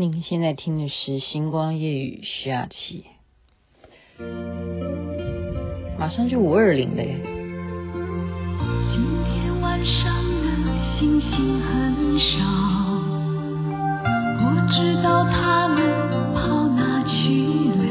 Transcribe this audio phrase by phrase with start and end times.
[0.00, 3.04] 您现在听的是《星光夜雨》徐雅琪，
[5.98, 7.18] 马上就五二零了耶！
[8.94, 10.46] 今天晚上的
[11.00, 12.38] 星星很少，
[14.38, 15.82] 不知道他们
[16.32, 17.82] 跑哪去了。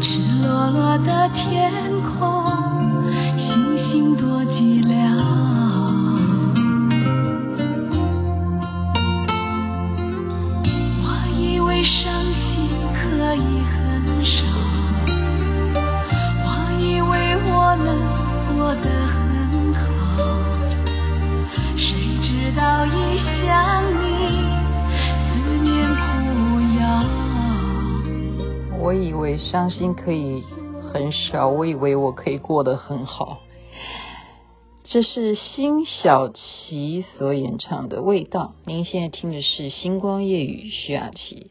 [0.00, 0.06] 赤
[0.40, 1.81] 裸裸的天
[29.72, 30.44] 心可以
[30.92, 33.38] 很少，我以为我可以过得很好。
[34.84, 38.52] 这是辛晓琪所演唱的《味道》。
[38.66, 41.50] 您现在听的是《星光夜雨》，徐雅琪。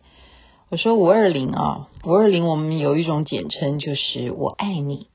[0.69, 5.07] 我说五二零啊，五二零我们有一种简称，就是我爱你，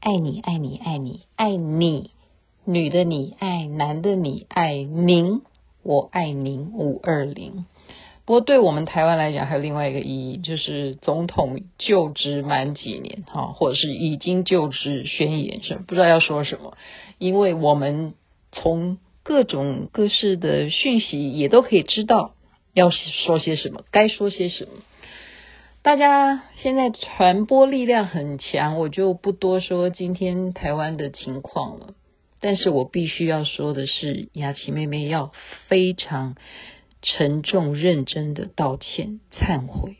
[0.00, 2.10] 爱你，爱你，爱你，爱你，
[2.64, 5.42] 女的你爱男的你爱您，
[5.82, 7.66] 我爱您五二零。
[8.26, 16.76] 不过，对我们台湾来讲，还有另外一个意义，就是总统就职满几年，哈，或者是已经就职宣言，是不知道要说什么。
[17.18, 18.14] 因为我们
[18.50, 22.34] 从各种各式的讯息也都可以知道
[22.74, 24.72] 要说些什么，该说些什么。
[25.82, 31.94] 大家现在传播力量很强，我就不多说今天台湾的情况了。
[32.40, 35.30] 但是我必须要说的是，雅琪妹妹要
[35.68, 36.34] 非常。
[37.08, 39.98] 沉重认真的道歉忏悔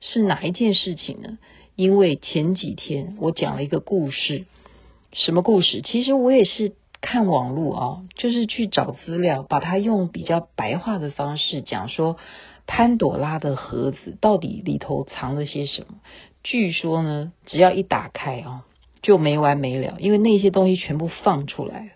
[0.00, 1.38] 是哪一件事情呢？
[1.74, 4.44] 因为前几天我讲了一个故事，
[5.14, 5.80] 什么故事？
[5.80, 12.18] 其实我也是看网络啊，就是去找资料，把它用比较白话的方式讲说，
[12.66, 15.94] 潘朵拉的盒子到底里头藏了些什么？
[16.42, 18.66] 据说呢，只要一打开啊，
[19.00, 21.92] 就没完没了，因为那些东西全部放出来，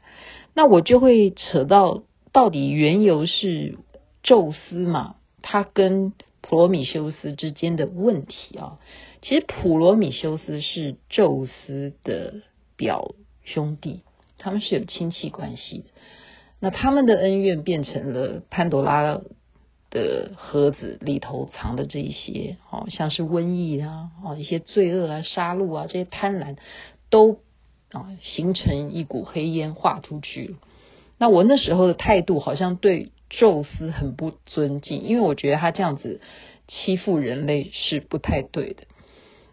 [0.55, 3.77] 那我就会扯到到底缘由是。
[4.23, 8.79] 宙斯嘛，他跟普罗米修斯之间的问题啊，
[9.23, 12.43] 其实普罗米修斯是宙斯的
[12.77, 13.15] 表
[13.45, 14.03] 兄弟，
[14.39, 15.85] 他们是有亲戚关系的。
[16.61, 19.21] 那他们的恩怨变成了潘多拉
[19.91, 26.57] 的盒子里头藏的这一些，哦，像是瘟疫啊，哦，一些罪恶啊、杀戮啊，这些贪婪
[27.11, 27.41] 都
[27.93, 30.57] 啊形成一股黑烟化出去了。
[31.19, 33.13] 那我那时候的态度好像对。
[33.31, 36.21] 宙斯很不尊敬，因为我觉得他这样子
[36.67, 38.85] 欺负人类是不太对的。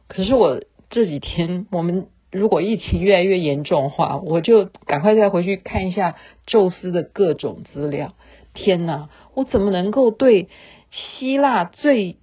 [0.08, 6.16] 可是我这几天，我们如果疫情越来越严重的话，我就赶快再回去看一下
[6.46, 8.14] 宙斯的各种资料。
[8.54, 10.48] 天哪，我怎么能够对
[10.92, 12.18] 希腊最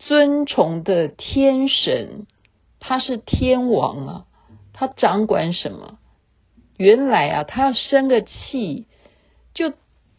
[0.00, 2.26] 尊崇的天神，
[2.80, 4.24] 他是天王啊，
[4.72, 5.98] 他掌管什么？
[6.76, 8.86] 原来啊，他要生个气
[9.54, 9.72] 就。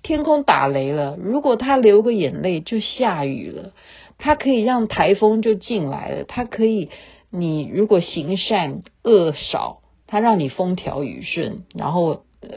[0.08, 3.74] 天空打雷了，如果他流个眼泪就下雨了，
[4.18, 6.90] 他可以让台风就进来了，他可以，
[7.30, 12.50] 你如果行善恶少，他让你风调雨顺，然后呃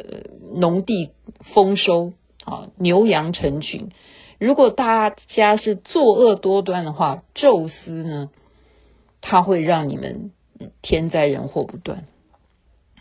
[0.54, 1.10] 农地
[1.52, 2.12] 丰收
[2.44, 3.88] 啊，牛羊成群。
[4.38, 8.30] 如果大家是作恶多端的话，宙斯呢，
[9.20, 10.30] 他会让你们
[10.82, 12.04] 天灾人祸不断。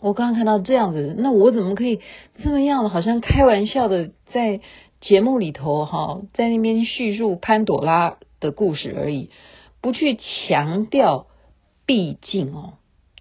[0.02, 2.00] 我刚刚看到这样子，那我怎么可以
[2.42, 4.62] 这么样的，好像开玩笑的在
[5.02, 9.30] 节目里头哈，在那边叙述潘朵拉的故事而已，
[9.82, 10.18] 不去
[10.48, 11.28] 强调，
[11.86, 12.74] 毕竟哦，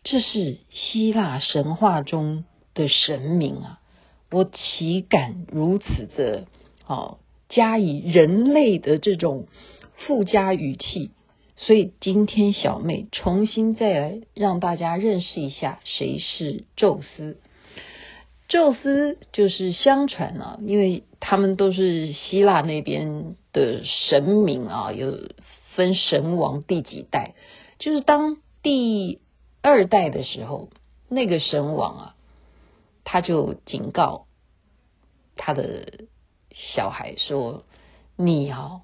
[0.04, 3.80] 这是希腊神话中的神明啊，
[4.30, 6.46] 我岂敢如此的
[6.86, 9.46] 哦，加以人类的这种
[9.96, 11.10] 附加语气。
[11.56, 17.40] 所以今天小妹重新再来让大家认识一下谁是宙斯。
[18.48, 25.28] 宙斯就是相传啊，因为他们都是希腊那边的神明啊，有
[25.74, 27.34] 分神王第几代，
[27.78, 29.20] 就是当第
[29.62, 30.70] 二代的时候，
[31.08, 32.14] 那个神王啊，
[33.04, 34.26] 他就警告
[35.36, 36.04] 他的
[36.50, 37.62] 小孩说
[38.16, 38.80] ：“你啊，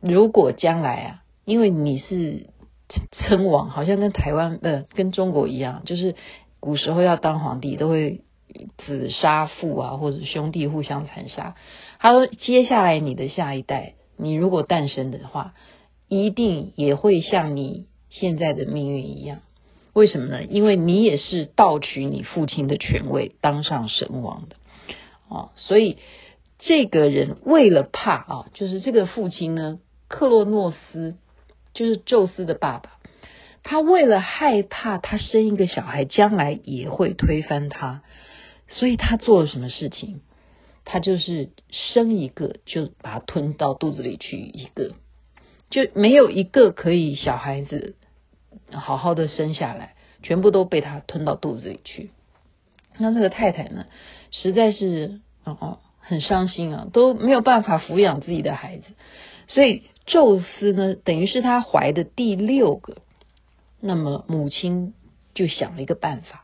[0.00, 2.46] 如果将来啊。”因为你是
[3.12, 6.14] 称王，好像跟台湾呃跟中国一样，就是
[6.58, 8.23] 古时候要当皇帝都会
[8.78, 11.54] 子杀父啊，或者兄弟互相残杀。
[11.98, 15.54] 他说，接下来你的下一代，你如果诞生的话，
[16.08, 19.40] 一定也会像你现在的命运一样。
[19.92, 20.44] 为什么呢？
[20.44, 24.56] 因为你也是盗取你父亲的权位，当上神王的
[25.28, 25.50] 哦。
[25.56, 25.98] 所以
[26.58, 29.78] 这个人为了怕啊，就是这个父亲呢。
[30.06, 31.16] 克洛诺斯，
[31.72, 32.98] 就是宙斯的爸爸。
[33.64, 38.02] 他为了害怕他生一个小孩将来也会推翻他，
[38.68, 40.20] 所以他做了什么事情？
[40.84, 44.94] 他就是生一个就把它吞到肚子里去一个，
[45.70, 47.94] 就没有一个可以小孩子
[48.70, 52.10] 好好的生下来，全部都被他吞到肚子里去。
[52.98, 53.86] 那这个太太呢，
[54.30, 58.84] 实在是哦很伤心啊，都没有办法抚养自己的孩子，
[59.46, 62.98] 所以宙斯呢，等于是他怀的第六个。
[63.80, 64.92] 那么母亲
[65.34, 66.43] 就想了一个办法，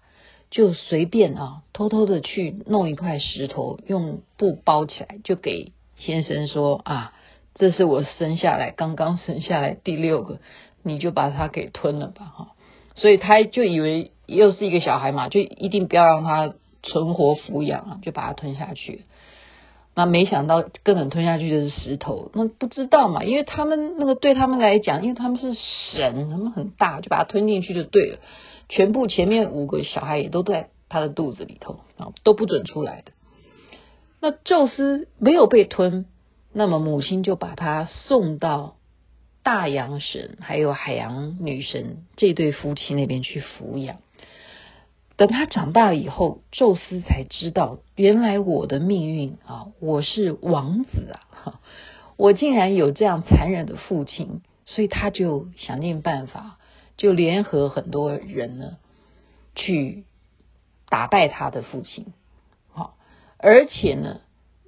[0.50, 7.12] 就随便啊，偷偷的去弄一块石头，用布包起来，就给先生说啊，
[7.54, 10.40] 这是我生下来刚刚生下来第六个，
[10.82, 12.48] 你就把它给吞了吧，哈。
[12.96, 16.52] 所以他就以为又是一个小孩嘛，就一定不要让他
[16.82, 19.04] 存活抚养啊，就把它吞下去。
[19.94, 23.22] 那没想到根本吞下去的是石头，那不知道嘛？
[23.24, 28.18] 因为他们那个对他们来讲，因为他们是神，他们很大，就把它吞进去就对了。
[28.70, 33.12] 全部前面五个小孩也都在他的肚子里头啊，都不准出来的。
[34.20, 36.06] 那宙斯没有被吞，
[36.52, 38.76] 那么母亲就把他送到
[39.42, 43.98] 大洋神还有海洋女神这对夫妻那边去抚养。
[45.16, 51.60] 等他长大以后，宙斯才知道，原来我的命运啊，我是王子啊，
[52.16, 56.58] 我竟然有这样残忍的父亲，所以他就想尽办法，
[57.00, 58.76] 就联合很多人呢，
[59.54, 60.04] 去
[60.90, 62.12] 打败他的父亲，
[62.68, 62.98] 好，
[63.38, 64.20] 而且呢，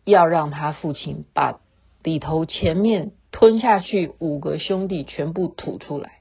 [0.06, 1.60] 要让他父亲把
[2.02, 6.20] 里头前面吞下去五个兄弟全部吐出来。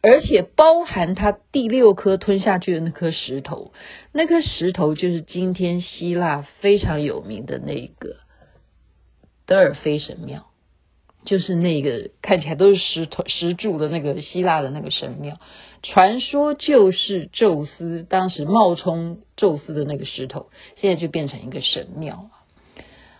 [0.00, 3.72] 而且包含他第六颗吞下去的那颗石头，
[4.12, 8.18] 那颗石头就是今天希腊非常有名的那个
[9.44, 10.46] 德尔菲神庙，
[11.26, 15.36] 就是那个看起来都是石头石柱的那个希腊的那个神庙，
[15.82, 20.46] 传说就是宙斯当时冒充宙斯的那个石头，
[20.76, 22.30] 现在就变成一个神庙。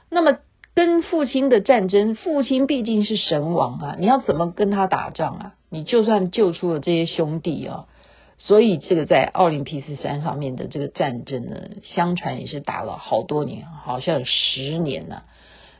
[0.08, 0.38] 那么
[0.74, 5.54] 跟父亲的战争，父亲毕竟是神王啊，你要怎么跟他打仗啊？
[5.68, 7.86] 你就算救出了这些兄弟啊，
[8.38, 15.22] 所以这个在奥林匹斯山上面的这个战争呢，相传也是打了好多年，好像十年呢。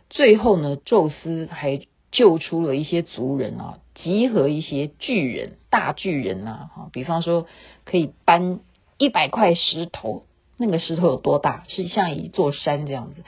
[0.08, 1.80] 最后呢，宙斯还
[2.16, 7.46] 救出了一些族人啊，集合一些巨人、大巨人呐，哈，比方说
[7.84, 8.60] 可以搬
[8.96, 10.22] 一百块石头，
[10.56, 11.64] 那个石头有多大？
[11.68, 13.22] 是像一座山这样子，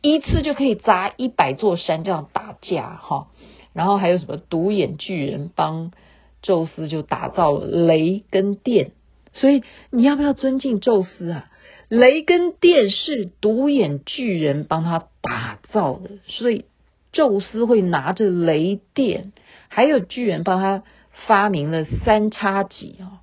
[0.00, 3.28] 一次就可以砸一百座山这样打架，哈。
[3.74, 5.92] 然后还有什么独眼巨人帮
[6.40, 8.92] 宙斯就打造雷跟电，
[9.34, 11.50] 所以你要不要尊敬宙斯啊？
[11.90, 16.64] 雷跟电是独眼巨人帮他打造的，所以
[17.12, 19.32] 宙斯会拿着雷电，
[19.68, 20.82] 还有巨人帮他
[21.26, 23.20] 发明了三叉戟啊。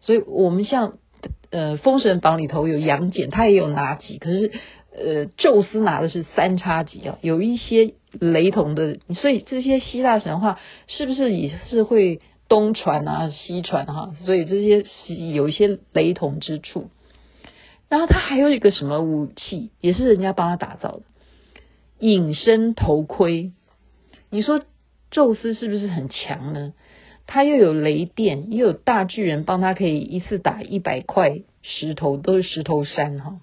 [0.00, 0.98] 所以我们像
[1.50, 4.52] 呃《封神榜》里头有杨戬，他也有拿戟，可是。
[4.94, 14.14] 呃，宙斯拿的是三叉戟啊，有一些雷同的，所以这些希腊神话是不是也是会东传啊、西传哈？
[14.26, 14.84] 所以这些
[15.32, 16.90] 有一些雷同之处。
[17.88, 21.02] 然后他还有一个什么武器，也是人家帮他打造的
[22.02, 23.52] 隐身头盔。
[24.28, 24.60] 你说
[25.12, 26.74] 宙斯是不是很强呢？
[27.28, 33.40] 他又有雷电，又有大巨人帮他，可以一次打一百块石头，都是石头山哈。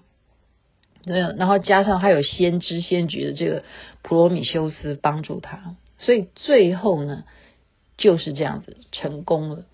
[1.06, 3.64] 然后加上还有先知先觉的这个
[4.02, 7.24] 普罗米修斯帮助他，所以最后呢
[7.96, 9.64] 就是这样子成功了，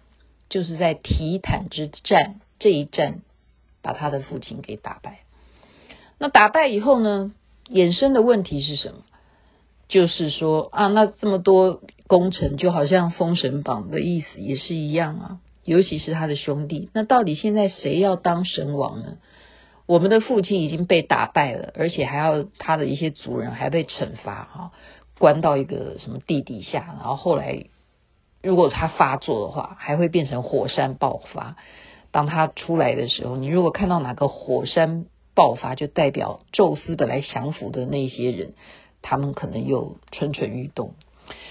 [0.48, 3.22] 就是在提坦之战这一战
[3.82, 5.18] 把他的父亲给打败。
[6.18, 7.34] 那打败以后呢，
[7.68, 8.98] 衍生的问题是什么？
[9.88, 19.18] 就是说啊，那这么多功臣，就好像封神榜的意思也是一样啊，尤其是他的兄弟，那到底现在谁要当神王呢？
[19.86, 24.72] 我们的父亲已经被打败了，而且还要他的一些族人还被惩罚哈，
[25.20, 27.66] 关到一个什么地底下，然后后来
[28.42, 31.56] 如果他发作的话，还会变成火山爆发。
[32.10, 38.54] 当他出来的时候，你如果看到哪个火山爆发，就代表宙斯本来降服的那些人，
[39.02, 40.94] 他们可能又蠢蠢欲动。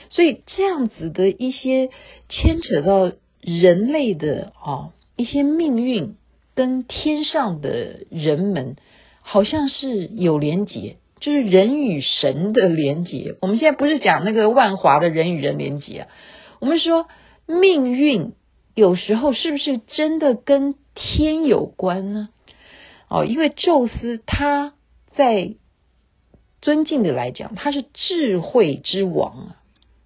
[0.09, 1.89] 所以这样子的一些
[2.27, 6.17] 牵扯到人类的啊一些命运。
[6.57, 8.77] 跟天上的人们
[9.19, 13.35] 好像是有连结，就是人与神的连结。
[13.41, 16.07] 我们现在不是讲那个万华的人与人连结啊，
[16.61, 17.07] 我们说
[17.45, 18.31] 命运
[18.73, 22.29] 有时候是不是真的跟天有关呢？
[23.15, 24.73] 哦，因为宙斯他
[25.15, 25.55] 在
[26.61, 29.55] 尊敬的来讲，他是智慧之王啊，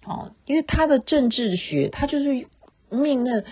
[0.06, 2.46] 哦，因为他的政治学，他就是
[2.88, 3.42] 命那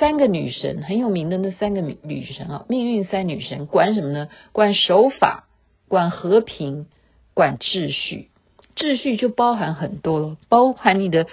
[0.00, 4.28] 三个女神很有名的那三个女神啊，命运三女神管什么呢？
[4.50, 5.46] 管守法，
[5.86, 6.86] 管和平，
[7.34, 8.30] 管秩序。
[8.76, 11.26] 秩序就包含很多了，包含你的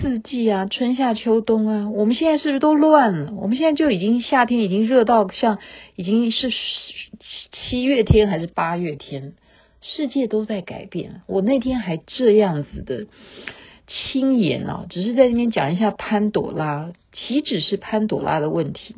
[0.00, 1.90] 四季啊，春夏秋冬啊。
[1.90, 3.32] 我们现在是不是都乱了？
[3.34, 5.58] 我们现在就已经夏天已经热到像
[5.96, 6.50] 已经是
[7.52, 9.34] 七月天还是八月天？
[9.82, 11.22] 世界都在改变。
[11.26, 13.06] 我那天还这样子的
[13.86, 18.94] 轻言啊，只是在那边讲一下潘朵拉，岂止是潘朵拉的问题？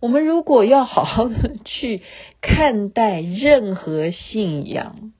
[0.00, 2.02] 我们如果要好好的去
[2.40, 5.12] 看待任何信仰。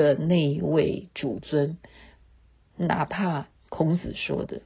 [0.00, 1.76] 的那一位主尊，
[2.78, 4.62] 哪怕孔子说的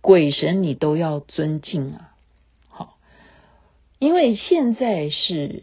[0.00, 2.16] 鬼神，你都要尊敬啊！
[2.66, 2.98] 好，
[4.00, 5.62] 因为现在是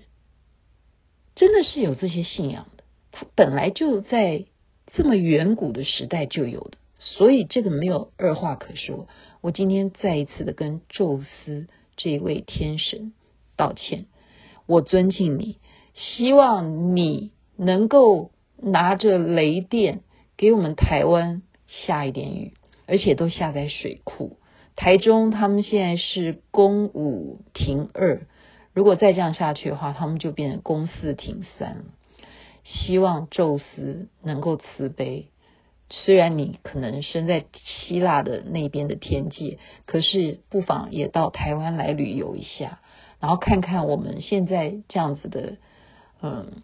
[1.35, 4.45] 真的是有这些信仰的，它本来就在
[4.93, 9.09] 这么远古的时代就有的，所以这个没有二话可说。
[9.41, 13.11] 我今天再一次的跟宙斯这位天神
[13.57, 14.05] 道歉，
[14.65, 15.57] 我尊敬你，
[15.93, 18.30] 希望你能够。
[18.61, 20.01] 拿着雷电
[20.37, 22.53] 给我们台湾下一点雨，
[22.85, 24.37] 而且都下在水库。
[24.75, 28.21] 台中他们现在是公五停二，
[28.73, 31.83] 如果再这样下去的话，他们就变成公四停三。
[32.63, 35.27] 希望宙斯能够慈悲，
[35.89, 42.79] 虽然你可能身在希腊的那边的天界，可是不妨也到台湾来旅游一下，
[43.19, 45.57] 然后看看我们现在这样子的，
[46.21, 46.63] 嗯。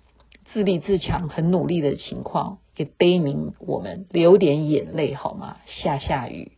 [0.54, 5.58] 自立自强、很努力的情况，也悲悯我们流点眼泪好吗？
[5.66, 6.54] 下下雨，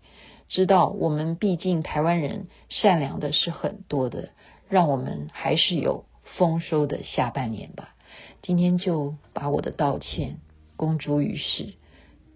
[0.47, 4.29] 知道我们毕竟台湾人善良的是很多的，
[4.69, 6.05] 让我们还是有
[6.37, 7.95] 丰收的下半年吧。
[8.41, 10.37] 今天就把我的道歉
[10.75, 11.73] 公诸于世，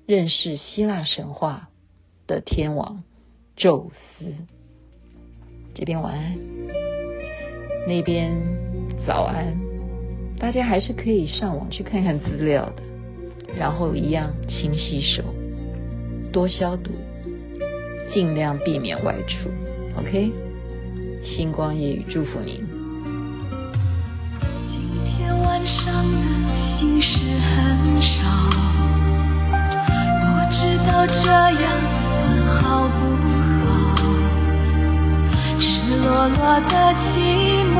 [0.06, 1.70] 认识希腊神话
[2.28, 3.04] 的天王
[3.56, 4.36] 宙斯。
[5.76, 6.38] 这边晚安，
[7.88, 8.32] 那边
[9.08, 9.63] 早安。
[10.44, 12.84] 大家还是可以上网去看看资料的，
[13.58, 15.24] 然后一样勤洗手，
[16.34, 16.92] 多消毒，
[18.14, 19.50] 尽量避免外出。
[19.98, 20.34] OK，
[21.24, 22.62] 星光夜语祝福您。
[24.42, 26.18] 今天晚上的
[26.78, 28.20] 心事很少，
[30.20, 31.72] 不知道这样
[32.20, 32.94] 算好不
[33.64, 33.96] 好？
[35.58, 35.64] 赤
[36.00, 37.80] 裸裸的寂寞